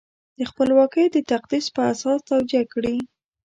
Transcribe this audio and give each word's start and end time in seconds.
د 0.37 0.39
خپلواکۍ 0.49 1.05
د 1.11 1.17
تقدس 1.31 1.65
په 1.75 1.81
اساس 1.91 2.19
توجیه 2.31 2.63
کړي. 2.73 2.95